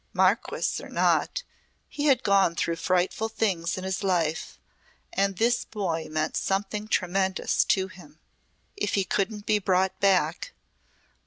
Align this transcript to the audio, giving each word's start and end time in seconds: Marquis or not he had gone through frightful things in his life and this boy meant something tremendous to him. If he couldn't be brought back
Marquis 0.13 0.81
or 0.81 0.89
not 0.89 1.43
he 1.87 2.05
had 2.05 2.23
gone 2.23 2.55
through 2.55 2.75
frightful 2.77 3.29
things 3.29 3.77
in 3.77 3.83
his 3.83 4.01
life 4.03 4.59
and 5.13 5.37
this 5.37 5.63
boy 5.63 6.07
meant 6.09 6.35
something 6.35 6.87
tremendous 6.87 7.63
to 7.65 7.87
him. 7.87 8.19
If 8.75 8.95
he 8.95 9.03
couldn't 9.03 9.45
be 9.45 9.59
brought 9.59 9.99
back 9.99 10.53